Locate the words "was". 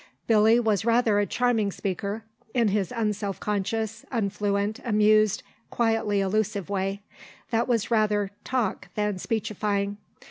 0.59-0.83, 7.67-7.91